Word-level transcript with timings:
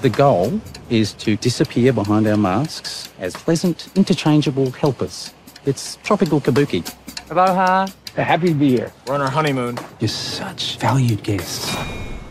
The 0.00 0.10
goal 0.10 0.60
is 0.90 1.12
to 1.14 1.34
disappear 1.34 1.92
behind 1.92 2.28
our 2.28 2.36
masks 2.36 3.08
as 3.18 3.34
pleasant, 3.34 3.88
interchangeable 3.96 4.70
helpers. 4.70 5.34
It's 5.66 5.98
tropical 6.04 6.40
kabuki. 6.40 6.84
Aloha. 7.30 7.88
Happy 8.14 8.50
to 8.50 8.54
be 8.54 8.68
here. 8.68 8.92
We're 9.08 9.14
on 9.16 9.22
our 9.22 9.30
honeymoon. 9.30 9.76
You're 9.98 10.06
such 10.06 10.76
valued 10.78 11.24
guests. 11.24 11.76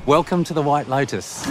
Welcome 0.05 0.45
to 0.45 0.53
the 0.53 0.61
White 0.61 0.87
Lotus. 0.87 1.45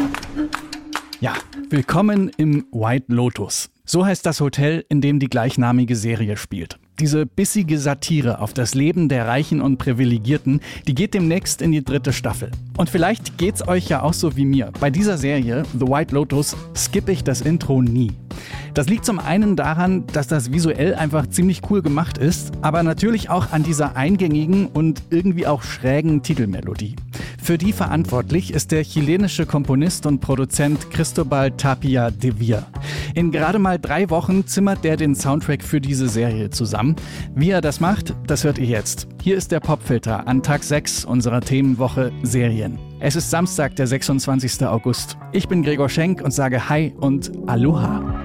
Ja, 1.20 1.34
willkommen 1.68 2.30
im 2.38 2.64
White 2.70 3.12
Lotus. 3.12 3.68
So 3.84 4.06
heißt 4.06 4.24
das 4.24 4.40
Hotel, 4.40 4.86
in 4.88 5.02
dem 5.02 5.18
die 5.18 5.28
gleichnamige 5.28 5.96
Serie 5.96 6.38
spielt. 6.38 6.78
Diese 6.98 7.26
bissige 7.26 7.78
Satire 7.78 8.40
auf 8.40 8.54
das 8.54 8.74
Leben 8.74 9.10
der 9.10 9.26
Reichen 9.26 9.60
und 9.60 9.76
Privilegierten, 9.76 10.60
die 10.86 10.94
geht 10.94 11.12
demnächst 11.12 11.60
in 11.60 11.70
die 11.70 11.84
dritte 11.84 12.14
Staffel. 12.14 12.50
Und 12.78 12.88
vielleicht 12.88 13.36
geht's 13.36 13.68
euch 13.68 13.88
ja 13.88 14.00
auch 14.00 14.14
so 14.14 14.34
wie 14.38 14.46
mir. 14.46 14.72
Bei 14.80 14.88
dieser 14.88 15.18
Serie, 15.18 15.64
The 15.78 15.86
White 15.86 16.14
Lotus, 16.14 16.56
skippe 16.74 17.12
ich 17.12 17.22
das 17.22 17.42
Intro 17.42 17.82
nie. 17.82 18.12
Das 18.72 18.88
liegt 18.88 19.04
zum 19.04 19.18
einen 19.18 19.56
daran, 19.56 20.06
dass 20.06 20.26
das 20.26 20.52
visuell 20.52 20.94
einfach 20.94 21.26
ziemlich 21.26 21.60
cool 21.68 21.82
gemacht 21.82 22.16
ist, 22.16 22.52
aber 22.62 22.82
natürlich 22.82 23.28
auch 23.28 23.52
an 23.52 23.62
dieser 23.62 23.94
eingängigen 23.94 24.66
und 24.68 25.02
irgendwie 25.10 25.46
auch 25.46 25.62
schrägen 25.62 26.22
Titelmelodie. 26.22 26.96
Für 27.46 27.58
die 27.58 27.72
verantwortlich 27.72 28.52
ist 28.52 28.72
der 28.72 28.82
chilenische 28.82 29.46
Komponist 29.46 30.04
und 30.04 30.18
Produzent 30.18 30.90
Cristobal 30.90 31.52
Tapia 31.52 32.10
de 32.10 32.40
Villa. 32.40 32.66
In 33.14 33.30
gerade 33.30 33.60
mal 33.60 33.78
drei 33.78 34.10
Wochen 34.10 34.48
zimmert 34.48 34.82
der 34.82 34.96
den 34.96 35.14
Soundtrack 35.14 35.62
für 35.62 35.80
diese 35.80 36.08
Serie 36.08 36.50
zusammen. 36.50 36.96
Wie 37.36 37.50
er 37.50 37.60
das 37.60 37.78
macht, 37.78 38.16
das 38.26 38.42
hört 38.42 38.58
ihr 38.58 38.66
jetzt. 38.66 39.06
Hier 39.22 39.36
ist 39.36 39.52
der 39.52 39.60
Popfilter 39.60 40.26
an 40.26 40.42
Tag 40.42 40.64
6 40.64 41.04
unserer 41.04 41.40
Themenwoche 41.40 42.10
Serien. 42.24 42.80
Es 42.98 43.14
ist 43.14 43.30
Samstag, 43.30 43.76
der 43.76 43.86
26. 43.86 44.66
August. 44.66 45.16
Ich 45.30 45.46
bin 45.46 45.62
Gregor 45.62 45.88
Schenk 45.88 46.22
und 46.22 46.32
sage 46.32 46.68
Hi 46.68 46.96
und 46.98 47.30
Aloha. 47.46 48.15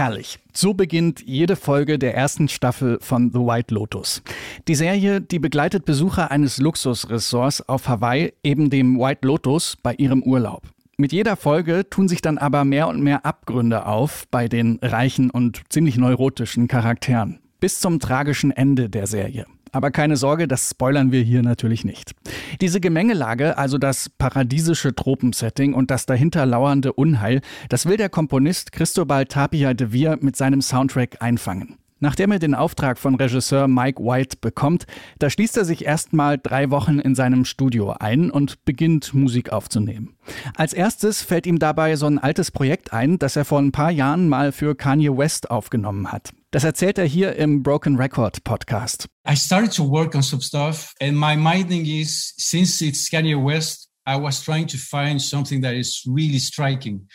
Herrlich. 0.00 0.38
So 0.54 0.72
beginnt 0.72 1.20
jede 1.26 1.56
Folge 1.56 1.98
der 1.98 2.14
ersten 2.14 2.48
Staffel 2.48 2.96
von 3.02 3.32
The 3.34 3.40
White 3.40 3.74
Lotus. 3.74 4.22
Die 4.66 4.74
Serie, 4.74 5.20
die 5.20 5.38
begleitet 5.38 5.84
Besucher 5.84 6.30
eines 6.30 6.56
Luxusressorts 6.56 7.68
auf 7.68 7.86
Hawaii, 7.86 8.32
eben 8.42 8.70
dem 8.70 8.98
White 8.98 9.28
Lotus, 9.28 9.76
bei 9.82 9.92
ihrem 9.96 10.22
Urlaub. 10.22 10.62
Mit 10.96 11.12
jeder 11.12 11.36
Folge 11.36 11.86
tun 11.90 12.08
sich 12.08 12.22
dann 12.22 12.38
aber 12.38 12.64
mehr 12.64 12.88
und 12.88 13.02
mehr 13.02 13.26
Abgründe 13.26 13.84
auf 13.84 14.26
bei 14.30 14.48
den 14.48 14.78
reichen 14.80 15.28
und 15.28 15.60
ziemlich 15.68 15.98
neurotischen 15.98 16.66
Charakteren. 16.66 17.38
Bis 17.60 17.78
zum 17.78 18.00
tragischen 18.00 18.52
Ende 18.52 18.88
der 18.88 19.06
Serie. 19.06 19.44
Aber 19.72 19.90
keine 19.90 20.16
Sorge, 20.16 20.48
das 20.48 20.70
spoilern 20.70 21.12
wir 21.12 21.22
hier 21.22 21.42
natürlich 21.42 21.84
nicht. 21.84 22.12
Diese 22.60 22.80
Gemengelage, 22.80 23.56
also 23.56 23.78
das 23.78 24.08
paradiesische 24.08 24.94
Tropensetting 24.94 25.74
und 25.74 25.90
das 25.90 26.06
dahinter 26.06 26.46
lauernde 26.46 26.92
Unheil, 26.92 27.40
das 27.68 27.86
will 27.86 27.96
der 27.96 28.08
Komponist 28.08 28.72
Cristobal 28.72 29.26
Tapia 29.26 29.74
de 29.74 29.92
Vir 29.92 30.18
mit 30.20 30.36
seinem 30.36 30.60
Soundtrack 30.60 31.16
einfangen. 31.20 31.79
Nachdem 32.00 32.32
er 32.32 32.38
den 32.38 32.54
Auftrag 32.54 32.98
von 32.98 33.14
Regisseur 33.14 33.68
Mike 33.68 34.02
White 34.02 34.38
bekommt, 34.40 34.86
da 35.18 35.28
schließt 35.28 35.56
er 35.58 35.66
sich 35.66 35.84
erstmal 35.84 36.38
drei 36.38 36.70
Wochen 36.70 36.98
in 36.98 37.14
seinem 37.14 37.44
Studio 37.44 37.92
ein 37.92 38.30
und 38.30 38.64
beginnt 38.64 39.12
Musik 39.12 39.52
aufzunehmen. 39.52 40.16
Als 40.56 40.72
erstes 40.72 41.22
fällt 41.22 41.46
ihm 41.46 41.58
dabei 41.58 41.96
so 41.96 42.06
ein 42.06 42.18
altes 42.18 42.50
Projekt 42.50 42.92
ein, 42.94 43.18
das 43.18 43.36
er 43.36 43.44
vor 43.44 43.60
ein 43.60 43.72
paar 43.72 43.90
Jahren 43.90 44.28
mal 44.28 44.50
für 44.52 44.74
Kanye 44.74 45.16
West 45.16 45.50
aufgenommen 45.50 46.10
hat. 46.10 46.32
Das 46.52 46.64
erzählt 46.64 46.98
er 46.98 47.04
hier 47.04 47.36
im 47.36 47.62
Broken 47.62 47.96
Record 47.96 48.42
Podcast. 48.44 49.06
I 49.28 49.36
started 49.36 49.72
to 49.76 49.88
work 49.88 50.14
on 50.14 50.22
some 50.22 50.42
stuff 50.42 50.94
and 51.00 51.12
my 51.12 51.36
minding 51.36 51.84
is 51.84 52.34
since 52.38 52.82
it's 52.84 53.10
Kanye 53.10 53.36
West, 53.36 53.90
I 54.08 54.16
was 54.16 54.42
trying 54.42 54.66
to 54.68 54.78
find 54.78 55.20
something 55.20 55.62
that 55.62 55.74
is 55.74 56.02
really 56.06 56.40
striking. 56.40 57.06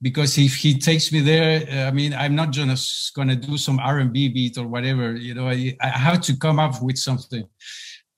Because 0.00 0.38
if 0.38 0.54
he 0.54 0.78
takes 0.78 1.12
me 1.12 1.20
there, 1.20 1.66
uh, 1.70 1.88
I 1.88 1.90
mean, 1.90 2.14
I'm 2.14 2.34
not 2.34 2.50
just 2.50 3.14
going 3.14 3.28
to 3.28 3.36
do 3.36 3.56
some 3.56 3.78
R&B 3.78 4.28
beat 4.28 4.58
or 4.58 4.66
whatever. 4.66 5.14
You 5.14 5.34
know, 5.34 5.48
I, 5.48 5.76
I 5.80 5.88
have 5.88 6.20
to 6.22 6.36
come 6.36 6.58
up 6.58 6.80
with 6.80 6.98
something. 6.98 7.44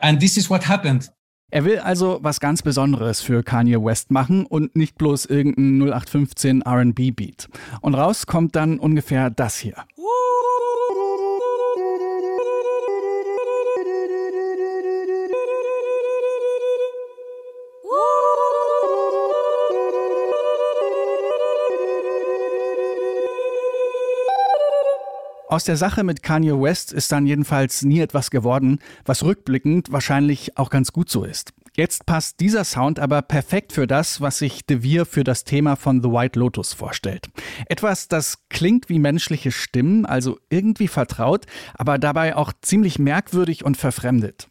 And 0.00 0.20
this 0.20 0.36
is 0.36 0.50
what 0.50 0.64
happened. 0.64 1.08
Er 1.52 1.64
will 1.64 1.80
also 1.80 2.22
was 2.22 2.38
ganz 2.38 2.62
Besonderes 2.62 3.22
für 3.22 3.42
Kanye 3.42 3.82
West 3.82 4.12
machen 4.12 4.46
und 4.46 4.76
nicht 4.76 4.96
bloß 4.96 5.26
irgendein 5.26 5.82
0815 5.82 6.62
R&B 6.62 7.10
Beat. 7.10 7.48
Und 7.80 7.94
raus 7.94 8.26
kommt 8.26 8.54
dann 8.54 8.78
ungefähr 8.78 9.30
das 9.30 9.58
hier. 9.58 9.74
Aus 25.50 25.64
der 25.64 25.76
Sache 25.76 26.04
mit 26.04 26.22
Kanye 26.22 26.52
West 26.52 26.92
ist 26.92 27.10
dann 27.10 27.26
jedenfalls 27.26 27.82
nie 27.82 27.98
etwas 27.98 28.30
geworden, 28.30 28.78
was 29.04 29.24
rückblickend 29.24 29.90
wahrscheinlich 29.90 30.56
auch 30.56 30.70
ganz 30.70 30.92
gut 30.92 31.10
so 31.10 31.24
ist. 31.24 31.52
Jetzt 31.74 32.06
passt 32.06 32.38
dieser 32.38 32.62
Sound 32.62 33.00
aber 33.00 33.20
perfekt 33.20 33.72
für 33.72 33.88
das, 33.88 34.20
was 34.20 34.38
sich 34.38 34.64
De 34.64 34.84
Vere 34.84 35.06
für 35.06 35.24
das 35.24 35.42
Thema 35.42 35.74
von 35.74 36.04
The 36.04 36.08
White 36.08 36.38
Lotus 36.38 36.72
vorstellt. 36.72 37.30
Etwas, 37.66 38.06
das 38.06 38.46
klingt 38.48 38.88
wie 38.88 39.00
menschliche 39.00 39.50
Stimmen, 39.50 40.06
also 40.06 40.38
irgendwie 40.50 40.86
vertraut, 40.86 41.46
aber 41.74 41.98
dabei 41.98 42.36
auch 42.36 42.52
ziemlich 42.62 43.00
merkwürdig 43.00 43.64
und 43.64 43.76
verfremdet. 43.76 44.48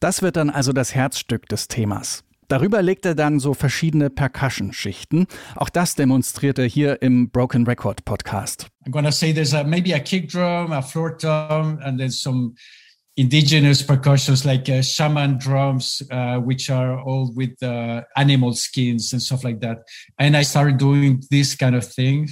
Das 0.00 0.22
wird 0.22 0.36
dann 0.36 0.48
also 0.48 0.72
das 0.72 0.94
Herzstück 0.94 1.50
des 1.50 1.68
Themas. 1.68 2.24
Darüber 2.48 2.80
legt 2.80 3.04
er 3.04 3.14
dann 3.14 3.40
so 3.40 3.52
verschiedene 3.52 4.08
Percussion-Schichten. 4.08 5.26
Auch 5.54 5.68
das 5.68 5.94
demonstriert 5.94 6.58
er 6.58 6.64
hier 6.64 7.02
im 7.02 7.30
Broken 7.30 7.66
Record 7.66 8.06
Podcast. 8.06 8.68
I'm 8.86 8.90
gonna 8.92 9.12
say 9.12 9.34
there's 9.34 9.52
a, 9.52 9.62
maybe 9.64 9.94
a 9.94 10.00
kick 10.00 10.30
drum, 10.30 10.72
a 10.72 10.80
floor 10.80 11.14
drum, 11.16 11.78
and 11.82 11.98
then 11.98 12.10
some 12.10 12.54
indigenous 13.16 13.82
percussions 13.82 14.44
like 14.44 14.70
uh, 14.70 14.80
shaman 14.80 15.38
drums, 15.38 16.02
uh, 16.10 16.38
which 16.38 16.70
are 16.70 16.98
all 17.00 17.30
with 17.34 17.62
uh, 17.62 18.02
animal 18.16 18.54
skins 18.54 19.12
and 19.12 19.20
stuff 19.20 19.44
like 19.44 19.60
that. 19.60 19.78
And 20.18 20.34
I 20.34 20.42
started 20.42 20.78
doing 20.78 21.22
this 21.30 21.54
kind 21.54 21.74
of 21.74 21.84
thing 21.84 22.28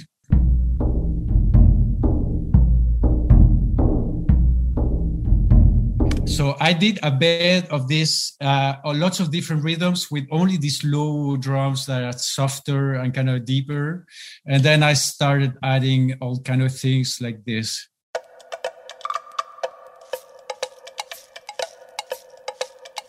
So 6.37 6.55
I 6.59 6.71
did 6.71 6.99
a 7.01 7.09
bed 7.09 7.65
of 7.71 7.87
this, 7.87 8.37
uh, 8.39 8.75
lots 8.93 9.19
of 9.19 9.31
different 9.31 9.63
rhythms 9.63 10.11
with 10.11 10.27
only 10.29 10.57
these 10.57 10.83
low 10.83 11.35
drums 11.35 11.87
that 11.87 12.03
are 12.03 12.13
softer 12.13 12.93
and 12.93 13.11
kind 13.11 13.27
of 13.27 13.43
deeper. 13.43 14.05
And 14.45 14.61
then 14.61 14.83
I 14.83 14.93
started 14.93 15.57
adding 15.63 16.13
all 16.21 16.39
kind 16.43 16.61
of 16.61 16.71
things 16.71 17.19
like 17.19 17.43
this. 17.43 17.89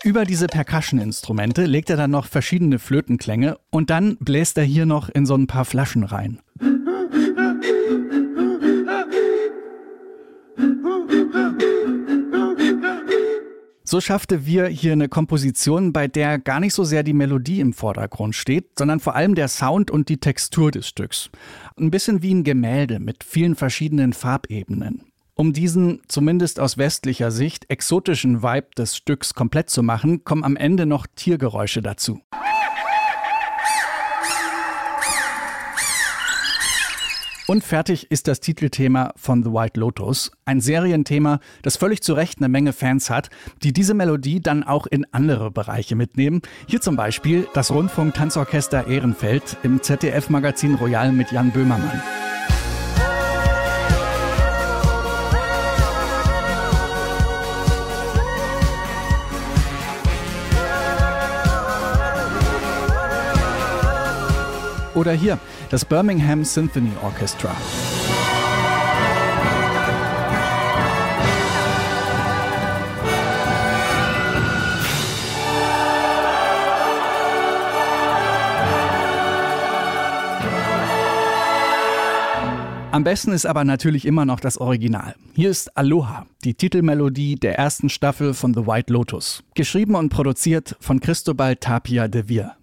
Über 0.02 0.24
diese 0.24 0.46
Percussion-Instrumente 0.46 1.66
legt 1.66 1.90
er 1.90 1.98
dann 1.98 2.12
noch 2.12 2.24
verschiedene 2.24 2.78
Flötenklänge 2.78 3.58
und 3.68 3.90
dann 3.90 4.16
bläst 4.20 4.56
er 4.56 4.64
hier 4.64 4.86
noch 4.86 5.10
in 5.10 5.26
so 5.26 5.34
ein 5.34 5.46
paar 5.46 5.66
Flaschen 5.66 6.04
rein. 6.04 6.40
So 13.90 14.02
schaffte 14.02 14.44
wir 14.44 14.66
hier 14.66 14.92
eine 14.92 15.08
Komposition, 15.08 15.94
bei 15.94 16.08
der 16.08 16.38
gar 16.38 16.60
nicht 16.60 16.74
so 16.74 16.84
sehr 16.84 17.02
die 17.02 17.14
Melodie 17.14 17.60
im 17.60 17.72
Vordergrund 17.72 18.34
steht, 18.34 18.78
sondern 18.78 19.00
vor 19.00 19.14
allem 19.14 19.34
der 19.34 19.48
Sound 19.48 19.90
und 19.90 20.10
die 20.10 20.18
Textur 20.18 20.70
des 20.70 20.86
Stücks. 20.86 21.30
Ein 21.80 21.90
bisschen 21.90 22.20
wie 22.20 22.34
ein 22.34 22.44
Gemälde 22.44 23.00
mit 23.00 23.24
vielen 23.24 23.54
verschiedenen 23.54 24.12
Farbebenen. 24.12 25.06
Um 25.32 25.54
diesen, 25.54 26.02
zumindest 26.06 26.60
aus 26.60 26.76
westlicher 26.76 27.30
Sicht, 27.30 27.70
exotischen 27.70 28.42
Vibe 28.42 28.68
des 28.76 28.94
Stücks 28.94 29.32
komplett 29.32 29.70
zu 29.70 29.82
machen, 29.82 30.22
kommen 30.22 30.44
am 30.44 30.56
Ende 30.56 30.84
noch 30.84 31.06
Tiergeräusche 31.16 31.80
dazu. 31.80 32.20
Und 37.50 37.64
fertig 37.64 38.10
ist 38.10 38.28
das 38.28 38.40
Titelthema 38.40 39.14
von 39.16 39.42
The 39.42 39.48
White 39.50 39.80
Lotus. 39.80 40.30
Ein 40.44 40.60
Serienthema, 40.60 41.40
das 41.62 41.78
völlig 41.78 42.02
zu 42.02 42.12
Recht 42.12 42.40
eine 42.40 42.50
Menge 42.50 42.74
Fans 42.74 43.08
hat, 43.08 43.30
die 43.62 43.72
diese 43.72 43.94
Melodie 43.94 44.40
dann 44.40 44.64
auch 44.64 44.86
in 44.86 45.06
andere 45.12 45.50
Bereiche 45.50 45.96
mitnehmen. 45.96 46.42
Hier 46.66 46.82
zum 46.82 46.96
Beispiel 46.96 47.48
das 47.54 47.70
Rundfunk-Tanzorchester 47.70 48.86
Ehrenfeld 48.86 49.56
im 49.62 49.82
ZDF-Magazin 49.82 50.74
Royal 50.74 51.10
mit 51.10 51.32
Jan 51.32 51.50
Böhmermann. 51.50 52.02
Oder 64.98 65.12
hier 65.12 65.38
das 65.70 65.84
Birmingham 65.84 66.44
Symphony 66.44 66.90
Orchestra. 67.04 67.54
Am 82.90 83.04
besten 83.04 83.30
ist 83.30 83.46
aber 83.46 83.62
natürlich 83.62 84.04
immer 84.04 84.24
noch 84.24 84.40
das 84.40 84.58
Original. 84.58 85.14
Hier 85.36 85.50
ist 85.50 85.76
Aloha, 85.76 86.26
die 86.42 86.54
Titelmelodie 86.54 87.36
der 87.36 87.56
ersten 87.56 87.88
Staffel 87.88 88.34
von 88.34 88.52
The 88.52 88.66
White 88.66 88.92
Lotus. 88.92 89.44
Geschrieben 89.54 89.94
und 89.94 90.08
produziert 90.08 90.74
von 90.80 90.98
Cristobal 90.98 91.54
Tapia 91.54 92.08
de 92.08 92.28
Vir. 92.28 92.57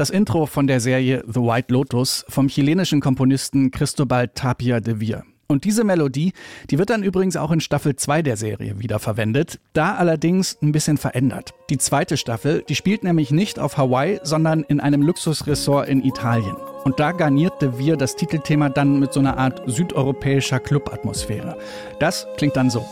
Das 0.00 0.08
Intro 0.08 0.46
von 0.46 0.66
der 0.66 0.80
Serie 0.80 1.22
The 1.26 1.40
White 1.40 1.70
Lotus 1.70 2.24
vom 2.26 2.48
chilenischen 2.48 3.02
Komponisten 3.02 3.70
Cristobal 3.70 4.28
Tapia 4.28 4.80
de 4.80 4.98
Vir. 4.98 5.29
Und 5.50 5.64
diese 5.64 5.82
Melodie, 5.82 6.32
die 6.70 6.78
wird 6.78 6.90
dann 6.90 7.02
übrigens 7.02 7.36
auch 7.36 7.50
in 7.50 7.58
Staffel 7.58 7.96
2 7.96 8.22
der 8.22 8.36
Serie 8.36 8.78
wiederverwendet, 8.78 9.58
da 9.72 9.96
allerdings 9.96 10.56
ein 10.62 10.70
bisschen 10.70 10.96
verändert. 10.96 11.54
Die 11.70 11.78
zweite 11.78 12.16
Staffel, 12.16 12.62
die 12.68 12.76
spielt 12.76 13.02
nämlich 13.02 13.32
nicht 13.32 13.58
auf 13.58 13.76
Hawaii, 13.76 14.20
sondern 14.22 14.62
in 14.62 14.78
einem 14.78 15.02
Luxusressort 15.02 15.88
in 15.88 16.04
Italien. 16.04 16.54
Und 16.84 17.00
da 17.00 17.10
garnierte 17.10 17.80
wir 17.80 17.96
das 17.96 18.14
Titelthema 18.14 18.68
dann 18.68 19.00
mit 19.00 19.12
so 19.12 19.18
einer 19.18 19.38
Art 19.38 19.62
südeuropäischer 19.66 20.60
Clubatmosphäre. 20.60 21.58
Das 21.98 22.28
klingt 22.36 22.54
dann 22.54 22.70
so. 22.70 22.86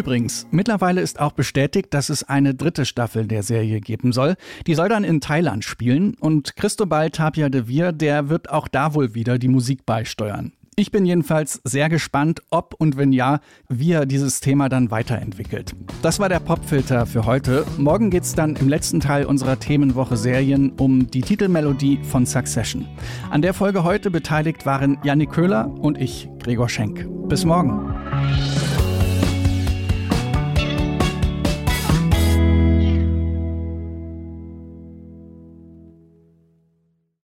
Übrigens, 0.00 0.46
mittlerweile 0.50 1.02
ist 1.02 1.20
auch 1.20 1.32
bestätigt, 1.32 1.92
dass 1.92 2.08
es 2.08 2.24
eine 2.24 2.54
dritte 2.54 2.86
Staffel 2.86 3.26
der 3.26 3.42
Serie 3.42 3.80
geben 3.80 4.12
soll. 4.12 4.36
Die 4.66 4.74
soll 4.74 4.88
dann 4.88 5.04
in 5.04 5.20
Thailand 5.20 5.62
spielen 5.62 6.14
und 6.18 6.56
Cristobal 6.56 7.10
Tapia 7.10 7.50
de 7.50 7.68
Vir, 7.68 7.92
der 7.92 8.30
wird 8.30 8.48
auch 8.48 8.66
da 8.66 8.94
wohl 8.94 9.14
wieder 9.14 9.38
die 9.38 9.48
Musik 9.48 9.84
beisteuern. 9.84 10.54
Ich 10.74 10.90
bin 10.90 11.04
jedenfalls 11.04 11.60
sehr 11.64 11.90
gespannt, 11.90 12.40
ob 12.48 12.72
und 12.78 12.96
wenn 12.96 13.12
ja, 13.12 13.40
wie 13.68 13.92
er 13.92 14.06
dieses 14.06 14.40
Thema 14.40 14.70
dann 14.70 14.90
weiterentwickelt. 14.90 15.74
Das 16.00 16.18
war 16.18 16.30
der 16.30 16.40
Popfilter 16.40 17.04
für 17.04 17.26
heute. 17.26 17.66
Morgen 17.76 18.08
geht 18.08 18.22
es 18.22 18.34
dann 18.34 18.56
im 18.56 18.70
letzten 18.70 19.00
Teil 19.00 19.26
unserer 19.26 19.60
Themenwoche 19.60 20.16
Serien 20.16 20.72
um 20.78 21.10
die 21.10 21.20
Titelmelodie 21.20 22.00
von 22.04 22.24
Succession. 22.24 22.88
An 23.28 23.42
der 23.42 23.52
Folge 23.52 23.84
heute 23.84 24.10
beteiligt 24.10 24.64
waren 24.64 24.96
Janik 25.04 25.32
Köhler 25.32 25.70
und 25.78 25.98
ich, 25.98 26.30
Gregor 26.38 26.70
Schenk. 26.70 27.06
Bis 27.28 27.44
morgen. 27.44 27.99